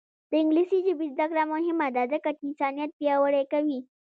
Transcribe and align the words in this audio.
د 0.29 0.31
انګلیسي 0.41 0.77
ژبې 0.85 1.05
زده 1.15 1.25
کړه 1.31 1.43
مهمه 1.53 1.87
ده 1.95 2.03
ځکه 2.13 2.29
چې 2.37 2.41
انسانیت 2.49 2.91
پیاوړی 2.99 3.43
کوي. 3.51 3.79